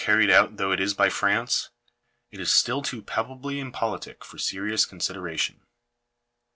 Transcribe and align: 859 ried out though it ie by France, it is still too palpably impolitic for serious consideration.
859 0.03 0.19
ried 0.29 0.35
out 0.35 0.57
though 0.57 0.71
it 0.71 0.79
ie 0.81 0.93
by 0.97 1.09
France, 1.11 1.69
it 2.31 2.39
is 2.39 2.51
still 2.51 2.81
too 2.81 3.03
palpably 3.03 3.59
impolitic 3.59 4.25
for 4.25 4.39
serious 4.39 4.83
consideration. 4.83 5.61